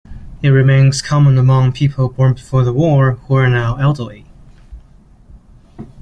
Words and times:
It 0.41 0.47
remains 0.49 0.99
common 0.99 1.37
among 1.37 1.73
people 1.73 2.09
born 2.09 2.33
before 2.33 2.63
the 2.63 2.73
war, 2.73 3.11
who 3.27 3.35
are 3.35 3.47
now 3.47 3.75
elderly. 3.75 4.25